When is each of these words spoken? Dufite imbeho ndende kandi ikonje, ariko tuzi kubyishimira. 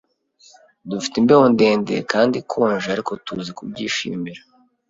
Dufite 0.89 1.15
imbeho 1.17 1.43
ndende 1.53 1.95
kandi 2.11 2.35
ikonje, 2.43 2.87
ariko 2.91 3.11
tuzi 3.25 3.51
kubyishimira. 3.57 4.41